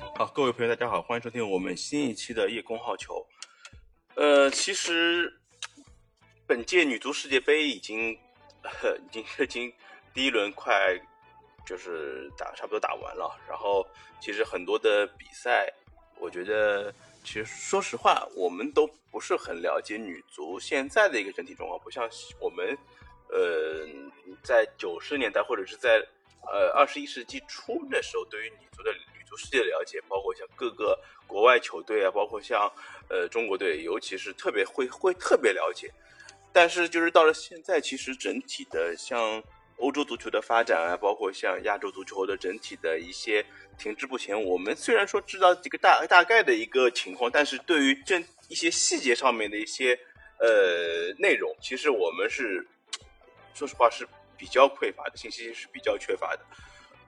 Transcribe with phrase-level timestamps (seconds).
[0.00, 3.26] 好，各位朋友，大家好，欢迎收听我们新一期的叶公好球。
[4.14, 5.32] 呃，其实
[6.46, 8.18] 本届女足世界杯已经，已
[9.10, 9.72] 经 已经
[10.12, 10.98] 第一轮快
[11.66, 13.86] 就是打差不多打完了，然后
[14.20, 15.72] 其实很多的比赛，
[16.16, 16.92] 我觉得
[17.24, 22.08] 其实说实话，我们都不是很了解女足现在的一个整体状况，不像
[22.40, 22.76] 我们
[23.30, 23.86] 呃
[24.42, 26.04] 在九十年代或者是在
[26.42, 28.92] 呃二十一世纪初的时候，对于女足的
[29.28, 32.72] 足世界的了解，包括像各个国外球队啊，包括像
[33.10, 35.92] 呃中国队，尤其是特别会会特别了解。
[36.52, 39.42] 但是就是到了现在，其实整体的像
[39.76, 43.44] 欧洲足球的发展啊，包括像亚洲足球的整体的一些
[43.78, 48.18] 停滞不前，我们虽然说知道这个大大概的一个情况，但是对于这
[48.48, 49.96] 一些细节上面的一些
[50.40, 52.66] 呃内容，其实我们是
[53.54, 56.40] 说实话是比较匮乏的，信息是比较缺乏的。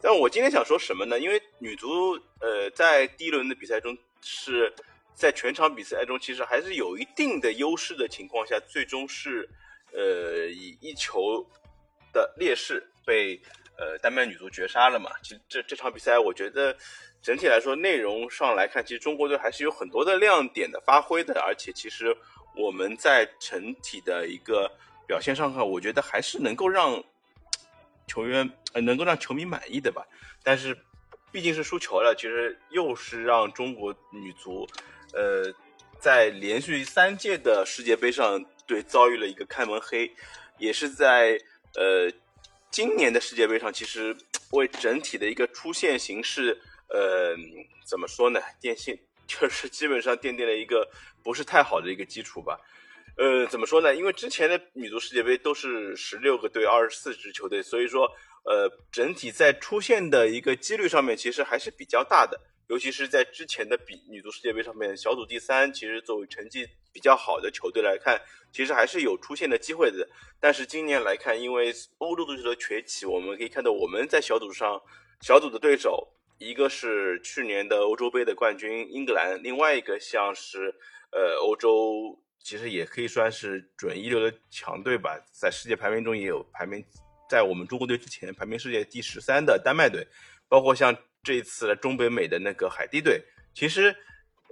[0.03, 1.21] 但我今天想说什么呢？
[1.21, 4.73] 因为女足呃在第一轮的比赛中是
[5.15, 9.47] 在全场比赛中其实还是有一定的优势的情况下，最终是
[9.93, 11.47] 呃以一球
[12.15, 13.39] 的劣势被
[13.77, 15.11] 呃丹麦女足绝杀了嘛。
[15.23, 16.75] 其实这这场比赛我觉得
[17.21, 22.17] 整体来说内容上来看，其实中国队还是有很多的亮点的发挥的，而且其实
[22.57, 24.71] 我们在整体的一个
[25.07, 27.05] 表现上看，我觉得还是能够让。
[28.11, 30.05] 球员呃能够让球迷满意的吧，
[30.43, 30.77] 但是
[31.31, 34.67] 毕竟是输球了，其实又是让中国女足
[35.13, 35.55] 呃
[36.01, 40.11] 在连续三届的世界杯上对遭遇了一个开门黑，
[40.59, 41.39] 也是在
[41.77, 42.11] 呃
[42.69, 44.17] 今年的世界杯上，其实
[44.51, 47.37] 为整体的一个出线形势呃
[47.87, 50.91] 怎么说呢，奠定就是基本上奠定了一个
[51.23, 52.59] 不是太好的一个基础吧。
[53.21, 53.95] 呃，怎么说呢？
[53.95, 58.11] 因为之前的女足世界杯都是十六个队，二十四支球队，所以说，
[58.45, 62.41] 呃，整体在出现的一个几率上面其实还是比较大的。
[62.69, 68.19] 尤其是在之前的比女足世界杯上面，小组第三，其实作为成绩比较好的球队来看，
[68.55, 70.09] 其实还是有出现的机会的。
[70.41, 74.81] 但是今年来看，因为欧洲足球的崛起，我们可以看到我们在小组上
[75.21, 76.09] 小组的对手，
[76.39, 80.75] 一个是去年的欧洲杯的冠军英格兰，另外一个像是
[81.13, 82.19] 呃欧洲。
[82.43, 86.85] 其实也可以算是准一流的强队吧，在世界排名中也有排名，
[87.29, 90.07] 在我们中国队之前排名世界第十三的丹麦队，
[90.49, 93.23] 包括像这一次的中北美的那个海地队，
[93.55, 93.95] 其实，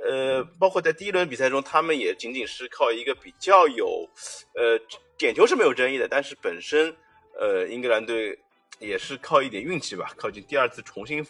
[0.07, 4.09] 呃，包括在第一轮比赛中，他们也仅仅是靠一个比较有，
[4.55, 4.79] 呃，
[5.17, 6.95] 点球是没有争议的，但是本身，
[7.41, 8.39] 呃，英格兰队
[8.79, 11.27] 也是靠一点运气吧，靠近第二次重新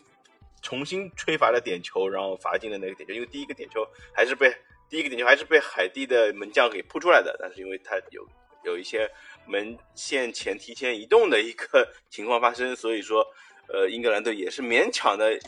[0.60, 4.52] 重新吹罚了点球，然后罚进了那个点球，因为第一个点球还是被。
[4.88, 8.26] 第一个点球还是被海地的门将给扑出来的，但是因为他有
[8.64, 9.10] 有一些
[9.46, 13.26] 门线前提前移动的一个情况发生，所以说，
[13.68, 15.38] 呃，英格兰队也是勉强的，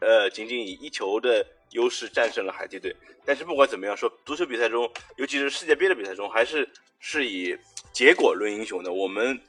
[0.00, 2.94] 呃，仅仅以一球的优势战胜了海地队。
[3.24, 6.68] 但是不管怎么样说，足球比赛中，尤其是世界杯的比赛中，还是
[7.00, 7.56] 是以
[7.92, 8.92] 结果论英雄的。
[8.92, 9.40] 我们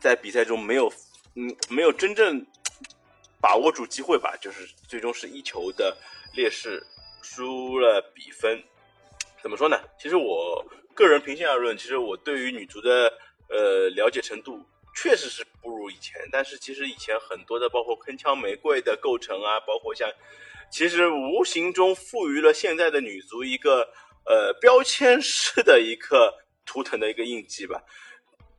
[0.00, 0.92] 在比赛中没有，
[1.36, 2.44] 嗯，没有真正
[3.40, 5.96] 把握住机会吧，就是最终是一球的
[6.34, 6.84] 劣势。
[7.22, 8.62] 输了比分，
[9.42, 9.78] 怎么说呢？
[9.98, 10.64] 其实我
[10.94, 13.12] 个人平心而论，其实我对于女足的
[13.48, 14.64] 呃了解程度
[14.94, 16.20] 确实是不如以前。
[16.32, 20.10] 但是其实以前很多的，包括铿锵玫瑰的构成啊，包括像，
[20.70, 23.92] 其实无形中赋予了现在的女足一个
[24.24, 27.82] 呃标签式的一个图腾的一个印记吧。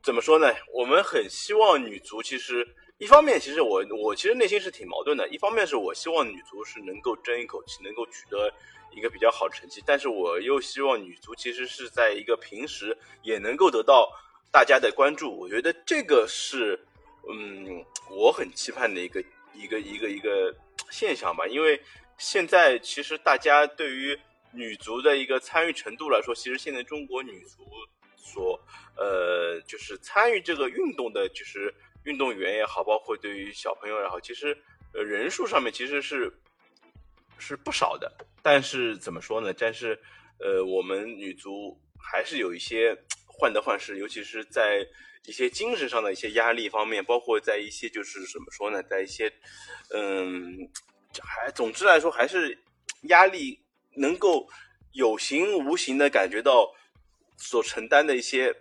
[0.03, 0.53] 怎么说呢？
[0.73, 2.75] 我们很希望女足其实。
[2.99, 5.25] 一方面，其实我我其实内心是挺矛盾的。
[5.29, 8.53] 一方面是我希望女足是能够争一口气，能够取得
[8.91, 14.11] 一个比较好的成绩，但是我又希望女足其实是在一个平时也能够得到
[14.51, 15.33] 大家的关注。
[15.33, 16.77] 我觉得这个是，
[17.29, 19.23] 嗯，我很期盼的一个
[19.53, 20.53] 一个一个一个
[20.91, 21.47] 现象吧。
[21.47, 21.81] 因为
[22.17, 24.19] 现在其实大家对于
[24.51, 27.65] 女足的一个参与程度来说，其实现在中国女足
[28.17, 28.59] 所
[28.97, 31.73] 呃就是参与这个运动的，就是。
[32.05, 34.57] 运动员也好，包括对于小朋友也好，其实
[34.93, 36.31] 呃人数上面其实是
[37.37, 38.11] 是不少的。
[38.41, 39.53] 但是怎么说呢？
[39.53, 39.99] 但是
[40.39, 42.97] 呃我们女足还是有一些
[43.27, 44.85] 患得患失，尤其是在
[45.25, 49.31] 一些精神上的一些压力方面，包括在一些就是怎么说呢，在一些
[49.93, 50.69] 嗯
[51.21, 52.57] 还总之来说还是
[53.03, 53.61] 压力
[53.97, 54.47] 能够
[54.93, 56.73] 有形无形的感觉到
[57.37, 58.55] 所承担的一些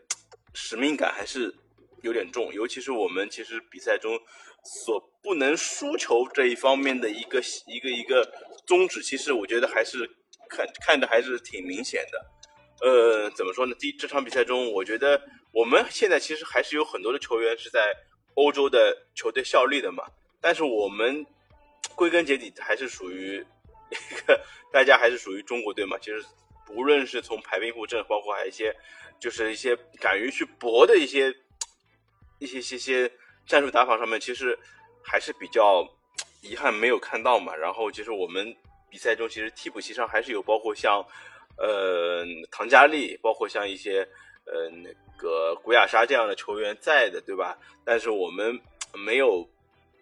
[0.53, 1.55] 使命感还是。
[2.03, 4.19] 有点重，尤其是我们其实比赛中
[4.65, 8.31] 所不能输球这一方面的一个一个一个
[8.67, 10.09] 宗旨，其实我觉得还是
[10.49, 12.27] 看看的还是挺明显的。
[12.81, 13.75] 呃，怎么说呢？
[13.79, 15.21] 第这场比赛中，我觉得
[15.53, 17.93] 我们现在其实还是有很多的球员是在
[18.35, 20.05] 欧洲的球队效力的嘛。
[20.41, 21.27] 但是我们
[21.97, 23.45] 归根结底还是属于
[23.91, 24.41] 一个
[24.73, 25.99] 大家还是属于中国队嘛。
[25.99, 26.25] 其实
[26.71, 28.73] 无论是从排兵布阵，包括还有一些
[29.19, 31.35] 就是一些敢于去搏的一些
[32.39, 33.11] 一些些些
[33.47, 34.59] 战术打法上面，其实
[35.03, 35.87] 还是比较
[36.43, 37.55] 遗憾没有看到嘛。
[37.55, 38.57] 然后其实我们
[38.91, 41.05] 比赛中其实替补席上还是有包括像
[41.57, 44.01] 呃唐佳丽，包括像一些
[44.45, 47.59] 呃那个古雅莎这样的球员在的，对吧？
[47.85, 48.61] 但是我们
[48.95, 49.49] 没有。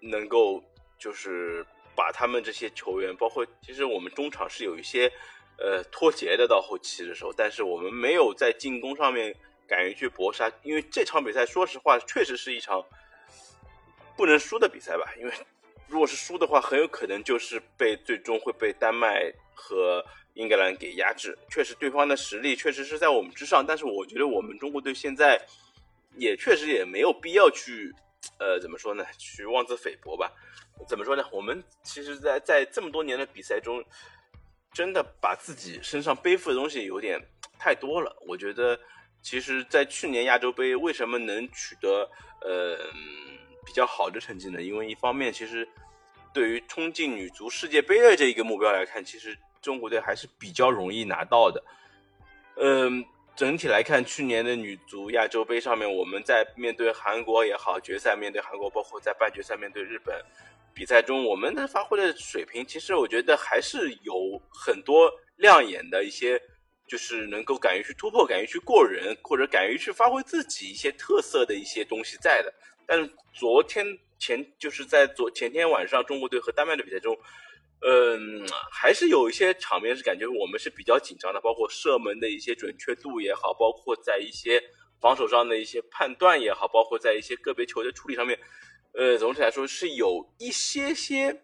[0.03, 0.63] 能够
[0.99, 1.67] 就是
[1.97, 5.11] 把他们这些球员，包括其实我们中场是有一些
[5.59, 9.35] 呃脱节的，到后期的时候，但是我们没有在进攻上面
[9.67, 12.85] 敢于去搏杀，因为这场比赛说实话确实是一场
[14.17, 15.33] 不能输的比赛吧，因为
[15.89, 20.05] 如果是输的话，很有可能就是被最终会被丹麦和
[20.35, 21.37] 英格兰给压制。
[21.51, 25.41] 确实对方的实力确实是在我们之上，但是我觉得我们中国队现在
[26.17, 27.95] 也确实也没有必要去。
[28.39, 29.07] 呃，怎么说呢？
[29.17, 30.33] 去妄自菲薄吧？
[30.89, 31.25] 怎么说呢？
[31.31, 33.85] 我们其实，在在这么多年的比赛中，
[34.73, 37.23] 真的把自己身上背负的东西有点
[37.57, 38.17] 太多了。
[38.27, 38.77] 我觉得，
[39.27, 42.09] 其实，在去年亚洲杯为什么能取得
[42.43, 42.79] 呃
[43.65, 44.63] 比较好的成绩呢？
[44.63, 45.69] 因为一方面，其实
[46.33, 51.61] 对于冲进女足世界杯的这一个目标来看，其实中国队还是比较容易拿到的。
[52.59, 53.05] 嗯。
[53.35, 60.25] 整体来看，去年的女足亚洲杯上面，我们在面对韩国也好，决赛面对韩国，包括在半决赛面对日本
[60.73, 66.41] 比赛中，我们的发挥的水平，其实我觉得还是有很多亮眼的一些，
[66.87, 72.53] 就是能够敢于去突破、敢于去过人，或者敢于去发挥自己一些特色的一些东西在的。
[72.87, 73.87] 但是昨天
[74.19, 77.17] 前就是在昨前天晚上中国队和丹麦的比赛中。
[77.87, 84.59] 嗯，还是有一些场面是感觉我们是比较紧张的，包括射门的一些准确度也好，包括在一些
[84.99, 88.41] 防守上的一些判断也好，包括在一些个别球的处理上面，
[88.95, 91.43] 呃，总体来说是有一些些，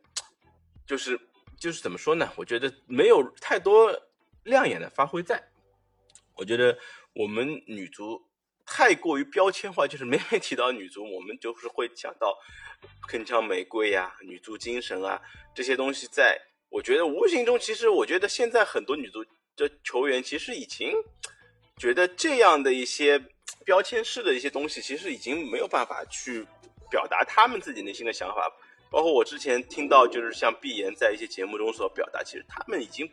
[0.86, 1.20] 就是
[1.60, 2.32] 就是怎么说呢？
[2.34, 3.92] 我觉得没有太多
[4.44, 5.42] 亮眼的发挥在。
[6.34, 6.78] 我觉得
[7.14, 8.22] 我们女足
[8.64, 12.38] 太过于标签化，就是每每提到女足，我们就是会想到。
[13.08, 15.22] 铿锵玫瑰呀，女足精神啊，
[15.54, 16.36] 这些东西，在
[16.68, 19.24] 我觉得无形中，其实我觉得现在很多女足
[19.54, 20.92] 的球员，其实已经
[21.76, 23.24] 觉得这样的一些
[23.64, 26.44] 标签式的一些东西，其实已经没有办法去
[26.90, 28.50] 表达他们自己内心的想法。
[28.90, 33.08] 包括我之前听到，就是像毕妍在一些节目中所表达，其实他们已经，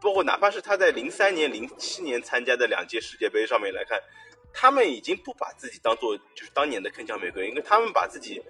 [0.00, 4.00] 包括哪怕是他在零三年、零七年参加的两届世界杯上面来看，
[4.52, 8.42] 他们已经不把自己当做就是当年的铿锵玫瑰，因为他们把自己。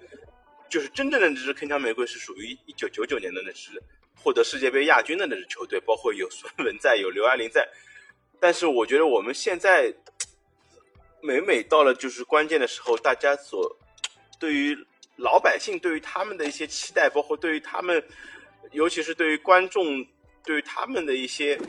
[0.69, 3.81] 就是真正的那支铿锵玫瑰是属于一九九九年的那支
[4.21, 7.65] 获得世界杯亚军的那支球队，包括有孙文在，有刘爱玲在。
[8.37, 9.95] 但是我觉得我们现在
[11.21, 13.77] 每每到了就是关键的时候，大家所
[14.41, 14.77] 对于
[15.15, 18.03] 老百姓对于他们的一些期待，包括对于他们，
[18.71, 20.05] 尤其是对于观众
[20.47, 21.59] 对于他们的一些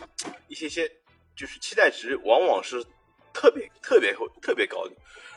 [0.47, 0.89] 一些些
[1.37, 2.81] 就是期待值，往往是
[3.35, 4.93] 特别特别特别高的。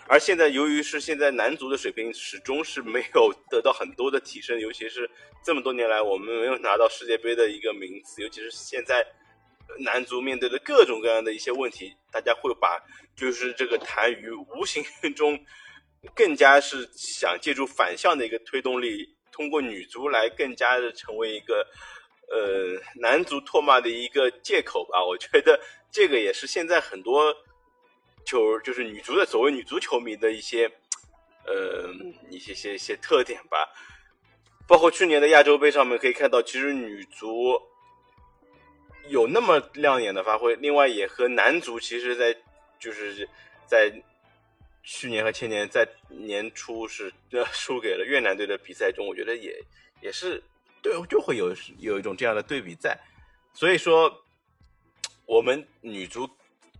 [0.07, 5.09] 而现在，由于是现在男足的水平始终是没有得到很多的提升，尤其是
[5.43, 9.05] 这么多年来我们没有拿到世界杯的一个名次，尤其是现在
[9.79, 12.79] 男足面对的各种各样的一些问题，大家会把
[13.15, 14.83] 就是这个痰盂无形
[15.15, 15.39] 中
[16.13, 21.65] 更加是想借助反向的一个推动力，通过女足来更加的成为一个
[22.31, 25.03] 呃男足唾骂的一个借口吧。
[25.05, 25.59] 我觉得
[25.91, 27.35] 这个也是现在很多。
[28.23, 30.71] 球就是女足的所谓女足球迷的一些，
[31.43, 31.89] 呃，
[32.29, 33.67] 一些些一些特点吧。
[34.67, 37.59] 包括去年的亚洲杯上面可以看到，其实女足
[39.07, 40.55] 有那么亮眼的发挥。
[40.57, 42.31] 另外，也和男足其实，在
[42.79, 43.27] 就是
[43.65, 43.91] 在
[44.83, 47.11] 去年和前年在年初是
[47.51, 49.59] 输给了越南队的比赛中，我觉得也
[50.00, 50.41] 也是
[50.81, 52.97] 对，就会有有一种这样的对比在。
[53.53, 54.23] 所以说，
[55.25, 56.29] 我们女足。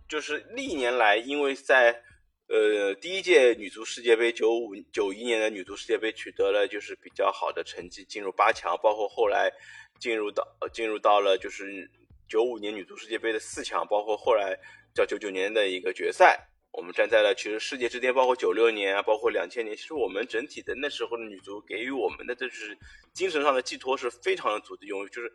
[0.08, 2.02] 就是历年来，因为在
[2.46, 9.50] 呃第一届女足世界杯九五九一年的女足世界杯取得了就是比较好的成绩，进入八强，包括后来
[9.98, 11.90] 进入到进入到了就是
[12.28, 14.54] 九五年女足世界杯的四强，包括后来
[14.94, 16.46] 叫九九年的一个决赛。
[16.72, 22.76] 我们站在了其实世界之巅，包括九六年啊，包括两千年，其实我们整体的那时候的女足给予我们的就是
[23.12, 25.30] 精神上的寄托是非常的足的，用就是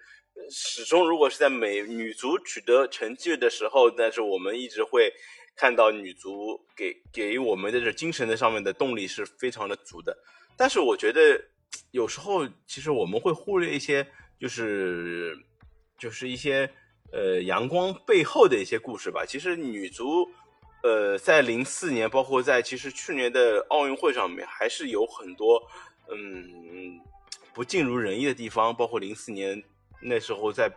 [0.50, 5.13] 始终如果是在美女足取得成绩的时候，但是我们一直会
[5.56, 10.17] 看到女足给给予我们的这精神的上面的动力是非常的足的。
[10.58, 11.39] 但是我觉得
[11.91, 14.08] 有时候其实我们会忽略一些，
[14.39, 15.38] 就是
[16.00, 16.67] 就是一些
[17.12, 19.24] 呃阳光背后的一些故事吧。
[19.24, 20.27] 其实女足。
[20.84, 25.62] 呃，在零四年，包括在其实去年的奥运会上面，还是有很多，
[26.10, 27.00] 嗯，
[27.53, 29.62] 不尽如人意的地方，包括零四年
[30.01, 30.72] 那时候在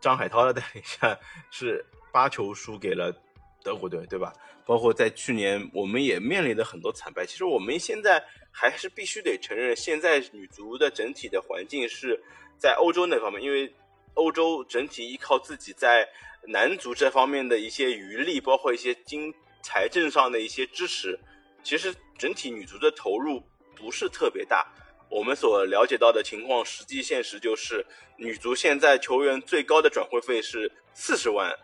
[0.00, 1.18] 张海涛的带领下
[1.50, 3.14] 是八球输给了
[3.62, 4.32] 德国队，对吧？
[4.64, 7.24] 包括在去年我们也面临的很多惨败。
[7.26, 12.20] 其实我们现在还是必须得承认，现在女足的整体的环境是
[12.58, 13.72] 在欧洲那方面，因为
[14.14, 16.08] 欧洲整体依靠自己在
[16.46, 19.32] 男足这方面的一些余力，包括一些经
[19.62, 21.18] 财政上的一些支持，
[21.62, 23.42] 其实整体女足的投入
[23.76, 24.66] 不是特别大。
[25.08, 27.84] 我们所了解到的情况，实际现实就是
[28.16, 31.54] 女足现在球员最高的转会费是四十万，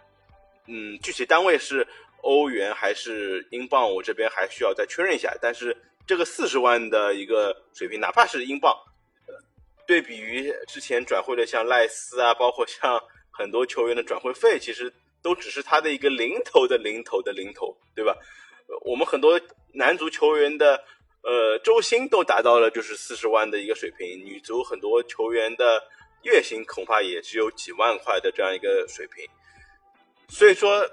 [0.67, 1.87] 嗯，具体单位是
[2.21, 5.35] 欧元还是英镑，我这边还需要再确认一下。
[5.41, 5.75] 但是
[6.07, 8.77] 这个四十万的一个水平，哪怕是英镑，
[9.87, 13.03] 对比于之前转会的像赖斯啊，包括像
[13.39, 14.93] 很多球员的转会费，其实
[15.23, 18.15] 都只是他的一个零头的零头的零头，对吧？
[18.85, 19.41] 我们很多
[19.73, 20.85] 男足球员的。
[21.21, 25.83] 呃，周薪都达到了就是四十万的一个水平，女足很多球员的
[26.23, 29.27] 月薪恐怕也只有几万块的这样一个水平。
[30.29, 30.89] 所以说，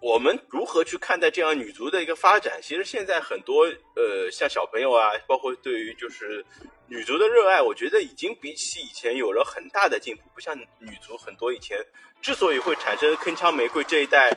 [0.00, 2.60] 我们如何去看待这样女足的一个发展？
[2.62, 3.64] 其实现在很多
[3.94, 6.44] 呃，像小朋友啊，包括对于就是
[6.88, 10.22] 女足的热爱，我觉得已经比起以前有了很大的进步。
[10.34, 11.78] 不像女足很多以前
[12.22, 14.30] 之所以会产生铿锵玫瑰这一代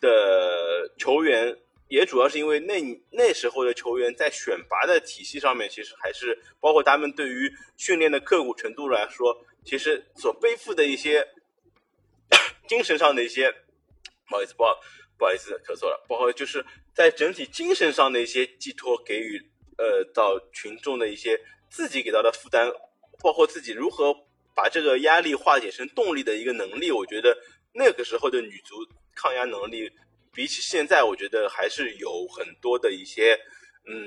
[0.00, 1.56] 的球员。
[1.90, 9.34] 也主要是因为那那时候的球员在选拔的体系上面，其实还是包括他们对于训练的刻苦程度来说，
[9.64, 11.26] 其实所背负的一些
[12.68, 13.50] 精神上的一些，
[14.28, 14.78] 不好意思，不好
[15.18, 19.38] 不好意思，咳嗽了，包括就是在整体精神上的一些寄托，给予
[19.76, 22.70] 呃到群众的一些自己给到的负担，
[23.20, 24.14] 包括自己如何
[24.54, 27.36] 把这个压力化解成动力的一个能力，我觉得
[27.74, 28.76] 那个时候的女足
[29.14, 29.90] 抗压能力。
[30.30, 33.34] 比起现在，我觉得还是有很多的一些，
[33.86, 34.06] 嗯，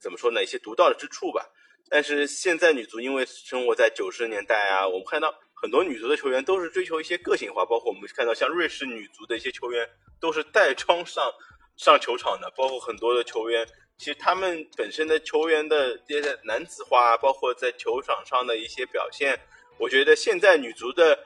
[0.00, 0.42] 怎么说呢？
[0.42, 1.48] 一些独到的之处吧。
[1.94, 9.86] 但是现在女足因为生活在九十年代啊，我们看到很多女足的球员都是追求一些个性化，包括我们看到像瑞士女足的一些球员
[10.18, 11.30] 都是带妆上
[11.76, 13.66] 上球场的，包括很多的球员，
[13.98, 19.38] 其实他们本身的球员的这些男子化，包括在球场上的一些表现，
[19.76, 21.18] 我觉得现在女足的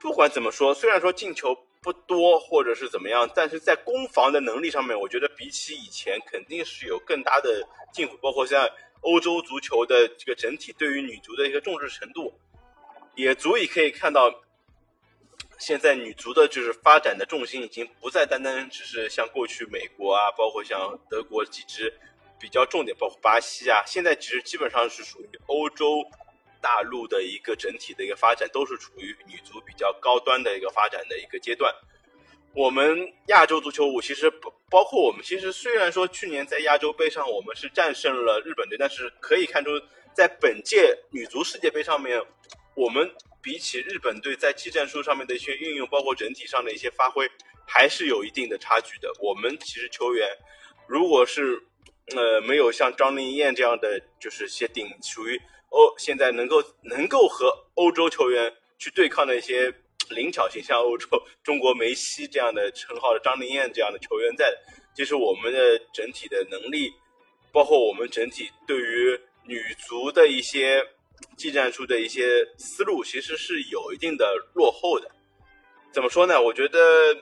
[0.00, 1.56] 不管怎么说，虽然说进球。
[1.82, 8.18] 不多，或者是怎么样，但是在攻防的能力上面，我觉得比起以前肯定是有更大的进步。
[8.18, 8.68] 包括像
[9.00, 12.32] 欧洲足球的这个整体对于女足的一个重视程度，
[13.14, 14.42] 也足以可以看到，
[15.58, 21.92] 现在女足的就是发展的重心已经不再单单只是像过去美国啊，包括像德国几支
[22.38, 26.04] 比较重点，包括巴西啊，现在其实基本上是属于欧洲。
[26.62, 31.74] 大陆的一个整体的一个发展都是处于女足比较高端的一个发展的一个阶段。
[32.54, 39.70] 我们亚洲足球舞其实不包括我们，其实虽然说去年在亚洲杯上我们是战胜了日本队，但是可以看出
[40.14, 42.20] 在本届女足世界杯上面，
[42.74, 47.28] 我们比起日本队在技战术上面的一些运用，包括整体上的一些发挥，
[47.66, 49.12] 还是有一定的差距的。
[49.20, 50.28] 我们其实球员
[50.86, 51.62] 如果是
[52.16, 55.40] 呃没有像张琳艳这样的，就是些顶属于。
[55.72, 59.72] 欧现在能够能够和欧洲球员去对抗的一些
[60.10, 61.08] 灵巧型，像欧洲
[61.42, 64.54] 中国梅西这样的称号的张琳艳这样的球员在，
[64.94, 66.92] 其实我们的整体的能力，
[67.52, 70.84] 包括我们整体对于女足的一些
[71.36, 75.10] 技战术的一些思路，其实是有一定的落后的。
[75.92, 76.40] 怎么说呢？
[76.40, 77.14] 我觉得，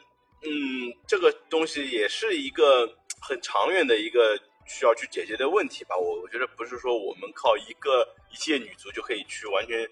[0.42, 2.86] 嗯，这个东西也是一个
[3.20, 4.38] 很长远的一个。
[4.70, 9.88] 需要去解决的问题吧，我我觉得不是说我们靠一个一届女足就可以去完全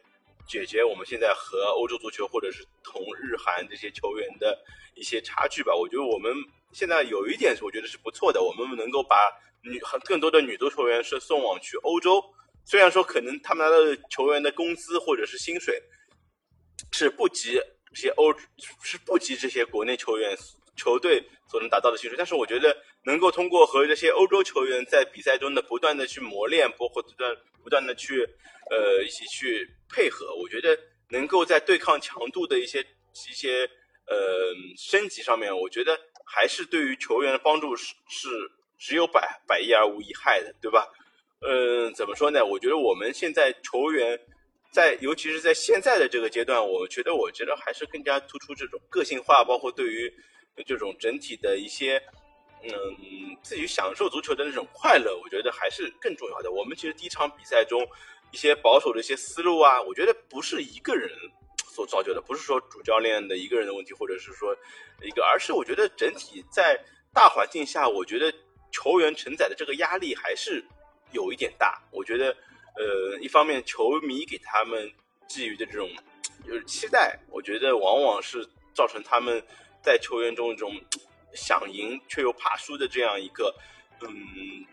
[0.46, 4.58] 解决我们现在和欧洲足球或者是同日韩这些球员的
[4.94, 5.74] 一些差距吧。
[5.74, 6.32] 我觉得我们
[6.72, 9.16] 现在有一点，我觉得是不错的，我们能够把
[9.62, 12.22] 女很更多的女足球员是送往去欧洲，
[12.64, 15.82] 虽然说可能他们拿到的球员的工资或者是薪水
[16.92, 17.60] 是不及
[17.92, 18.32] 这些欧
[18.82, 20.36] 是不及这些国内球员。
[20.78, 27.34] 球队所能达到的薪水，但是我觉得能够通过和这些欧洲球员在比赛中的不断的去磨练，包括不断
[27.64, 28.28] 不断的去
[28.70, 30.78] 呃一起去配合，我觉得
[31.10, 33.68] 能够在对抗强度的一些一些
[34.06, 34.16] 呃
[34.76, 38.28] 升级上面，我觉得还是对于球员的帮助是是
[38.78, 40.86] 只有百百益而无一害的，对吧？
[41.40, 42.44] 嗯，怎么说呢？
[42.44, 44.18] 我觉得我们现在球员
[44.70, 50.12] 在尤其是在现在的这个阶段，我觉得我觉得还是更加突出这种个性化，包括对于。
[50.64, 52.02] 这种整体的一些，
[52.62, 52.72] 嗯，
[53.42, 56.50] 自己享受足球的那种快乐，我觉得还是更重要的。
[56.50, 57.86] 我们其实第一场比赛中
[58.36, 61.10] 一些保守的一些思路啊，我觉得不是一个人
[61.56, 64.54] 所造就的，不是说主教练的一个人的问题，或者是说
[65.00, 66.78] 一个，而是我觉得整体在
[67.14, 68.30] 大环境下，我觉得
[68.70, 70.62] 球员承载的这个压力还是
[71.12, 71.82] 有一点大。
[71.90, 72.36] 我觉得，
[72.76, 74.92] 呃，一方面球迷给他们
[75.26, 75.88] 寄予的这种
[76.46, 79.42] 就是期待，我觉得往往是造成他们
[79.82, 80.78] 在球员中一种
[81.32, 83.54] 想赢却又怕输的这样一个，
[84.02, 84.66] 嗯，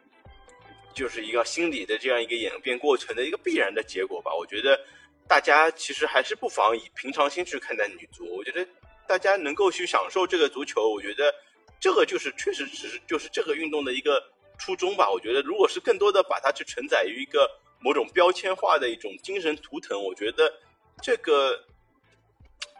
[0.93, 4.33] 就是一个心理的这样一个演变过程的一个必然的结果吧。
[4.33, 4.79] 我觉得
[5.27, 8.25] 大家其实还是不妨以平常心去看待女足。
[8.35, 8.67] 我觉得
[9.07, 11.33] 大家能够去享受这个足球，我觉得
[11.79, 14.23] 这个就是确实只是就是这个运动的一个
[14.57, 15.09] 初衷吧。
[15.09, 17.49] 我觉得如果是更多的把它去承载于一个。
[17.85, 20.49] 某种标签化的一种精神图腾，我觉得
[21.01, 21.61] 这个，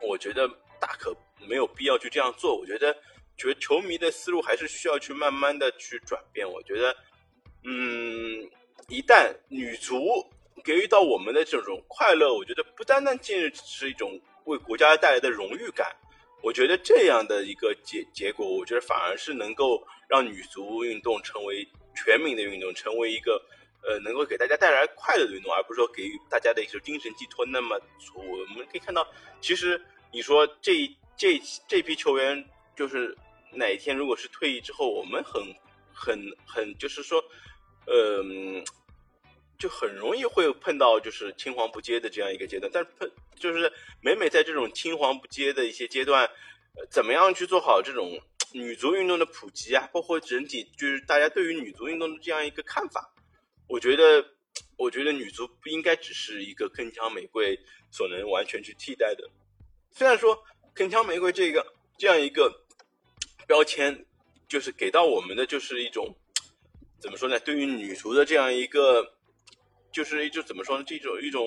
[0.01, 0.47] 我觉得
[0.79, 1.13] 大可
[1.45, 2.57] 没有必要去这样做。
[2.57, 2.95] 我觉得，
[3.35, 6.49] 觉球迷的思路还是需要去慢慢的去转变。
[6.49, 6.95] 我觉得，
[7.63, 8.49] 嗯，
[8.89, 9.99] 一旦女足
[10.63, 15.95] 给予到我们的这种快乐，我觉得不单单仅仅是一种为国家带来的荣誉感。
[16.41, 23.41] 我觉得这样的一个结结果，我觉得反而是能够让女足运动成为全民的运动，成为一个。
[23.85, 27.45] 呃，能够给大家带来快乐的运动，而不是说给予大家的一种精神寄托。
[27.45, 27.77] 那么，
[28.15, 29.05] 我们可以看到，
[29.41, 29.77] 其实
[30.09, 32.45] 你说这这这批球员，
[32.77, 33.13] 就是
[33.51, 35.43] 哪一天如果是退役之后，我们很
[35.91, 37.21] 很很，就是说，
[37.85, 38.23] 呃，
[39.57, 42.71] 就很容易会碰到就是青黄不接的这样一个阶段。
[42.73, 43.71] 但是碰就是
[44.01, 46.29] 每每在这种青黄不接的一些阶段，
[46.89, 48.19] 怎么样去做好这种
[48.51, 49.89] 女足运动的普及啊？
[49.91, 53.13] 包括整体就是大家对于女足运动的这样一个看法。
[53.67, 54.25] 我觉得，
[54.77, 57.57] 我觉得女足不应该只是一个铿锵玫瑰
[57.91, 59.29] 所能完全去替代的。
[59.91, 60.43] 虽然说
[60.75, 61.65] 铿锵玫瑰这个
[61.97, 62.63] 这样一个
[63.47, 64.05] 标签，
[64.47, 66.15] 就是给到我们的就是一种
[67.03, 67.37] 怎么说呢？
[67.41, 69.05] 对于女足的这样一个，
[69.91, 70.83] 就是就怎么说呢？
[70.87, 71.45] 这种一种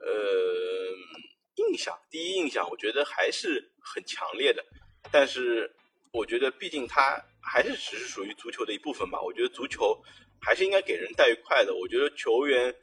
[0.00, 0.94] 呃
[1.56, 4.64] 印象，第一印象，我觉得还是很强烈的。
[5.10, 5.68] 但是，
[6.12, 9.20] 我觉得毕竟它还是只是属于足球的一部分吧。
[9.20, 10.00] 我觉得足球。
[10.42, 11.74] 还是应该给人带愉快的。
[11.74, 12.74] 我觉得球员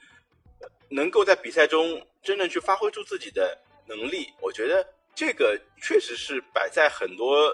[0.91, 7.51] 能够在比赛中真正去发挥出自己的能力，我觉得这个确实是摆在很多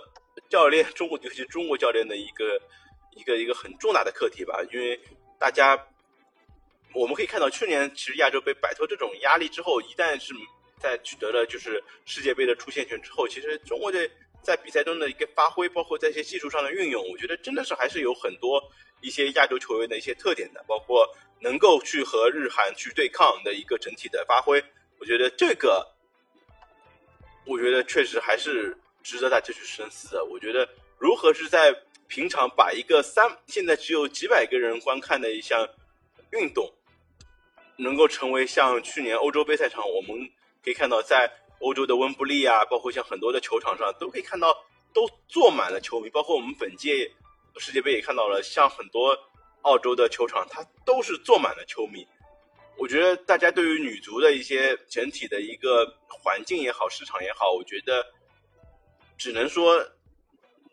[0.49, 2.61] 教练，中国尤其中国教练的一个
[3.15, 4.61] 一个一个很重大的课题吧。
[4.71, 4.99] 因为
[5.39, 5.87] 大家
[6.93, 10.33] 我们可以看到，去年其实亚洲杯摆脱这种压力之后，一旦是
[10.79, 14.09] 在取得了就是世界杯的出线权之后，其实中国队
[14.41, 18.61] 在比赛中的一个发挥，包括在一些技术上的运用，我觉得真的是还是有很多。
[19.01, 21.05] 一些亚洲球员的一些特点的，包括
[21.41, 24.63] 能够去和日韩去对抗的一个整体的发挥，
[24.97, 25.85] 我觉得这个，
[27.45, 28.73] 我觉得确实还是
[29.03, 30.23] 值得大家去深思的。
[30.23, 30.65] 我觉得
[30.97, 31.75] 如何是在
[32.07, 35.67] 平常把一个三现在只有几百个人观看的一项
[36.31, 36.71] 运动，
[37.77, 40.29] 能够成为像去年欧洲杯赛场，我们
[40.63, 44.55] 可以看到在欧洲的温布利啊，包括像很多的球场上都可以看到
[44.93, 47.11] 都坐满了球迷，包括我们本届。
[47.59, 49.15] 世界杯也看到了，像很多
[49.61, 52.03] 澳洲的球场，它都是坐满了球迷。
[52.79, 58.03] 我觉得大家对于女足的一些整体的一个环境也好，市场也好，我觉得
[59.19, 59.87] 只能说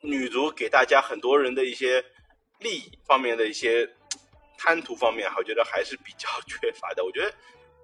[0.01, 2.05] 女足给大家很多人的一些
[2.59, 3.89] 利益方面的一些
[4.59, 7.05] 贪图方面，我觉得还是比较缺乏的。
[7.05, 7.33] 我觉得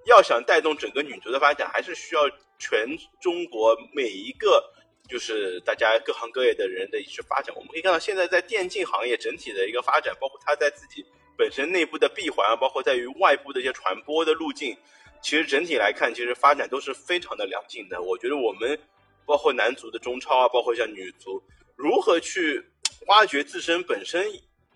[0.06, 2.22] 要想带动整个女足的发展，还是需要
[2.58, 2.86] 全
[3.20, 4.72] 中国每一个。
[5.08, 11.06] 就是大家各行各业的人的一些发展，我们可以看到现在在电竞行业整体的一个发展，包括它在自己
[11.38, 14.76] 本身内部的闭环，包括在于外部的一些传播的路径，
[15.22, 18.02] 其实整体来看，其实发展都是非常的良性的。
[18.02, 18.76] 我觉得我们
[19.24, 21.40] 包括男足的中超啊，包括像女足，
[21.76, 22.64] 如何去
[23.06, 24.22] 挖掘自身本身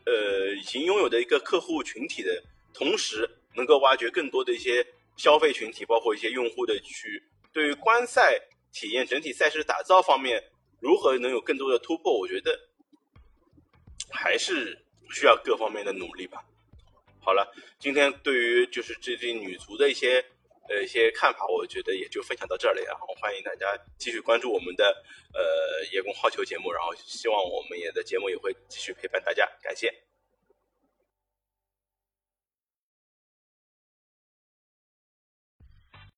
[0.07, 4.87] 呃已经拥有的一个客户群体的同时，能够挖掘更多的一些
[5.17, 8.41] 消费群体，包括一些用户的去对于观赛。
[8.73, 10.41] 体验整体赛事打造方面，
[10.79, 12.17] 如何能有更多的突破？
[12.17, 12.57] 我觉得
[14.09, 14.79] 还是
[15.11, 16.41] 需要各方面的努力吧。
[17.21, 20.25] 好了，今天对于就是最近女足的一些
[20.71, 22.81] 呃一些看法，我觉得也就分享到这里。
[22.83, 24.85] 然后欢迎大家继续关注我们的
[25.35, 30.10] 呃叶公好球节目，然后希望我们也的节目也会继续陪伴大家，感谢。